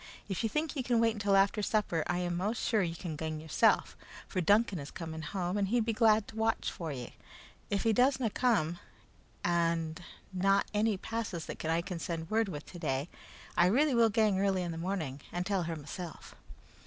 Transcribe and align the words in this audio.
If 0.27 0.41
ye 0.41 0.49
think 0.49 0.75
ye 0.75 0.81
can 0.81 0.99
wait 0.99 1.13
until 1.13 1.35
after 1.35 1.61
supper, 1.61 2.03
I 2.07 2.17
am 2.17 2.35
most 2.35 2.63
sure 2.67 2.81
ye 2.81 2.95
can 2.95 3.15
gang 3.15 3.39
yoursel', 3.39 3.83
for 4.27 4.41
Duncan 4.41 4.79
is 4.79 4.89
coming 4.89 5.21
home 5.21 5.59
and 5.59 5.67
he'd 5.67 5.85
be 5.85 5.93
glad 5.93 6.27
to 6.29 6.35
watch 6.35 6.71
for 6.71 6.91
ye. 6.91 7.13
If 7.69 7.83
he 7.83 7.93
does 7.93 8.19
na 8.19 8.29
come, 8.33 8.79
and 9.43 10.01
na 10.33 10.63
ane 10.73 10.97
passes 10.97 11.45
that 11.45 11.63
I 11.63 11.83
can 11.83 11.99
send 11.99 12.31
word 12.31 12.49
with 12.49 12.65
today, 12.65 13.09
I 13.55 13.67
really 13.67 13.93
will 13.93 14.09
gang 14.09 14.39
early 14.39 14.63
in 14.63 14.71
the 14.71 14.77
morning 14.79 15.21
and 15.31 15.45
tell 15.45 15.61
her 15.65 15.75
mysel'." 15.75 16.19